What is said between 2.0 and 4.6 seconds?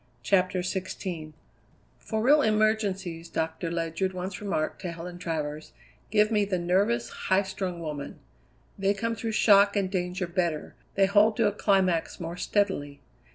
real emergencies," Doctor Ledyard once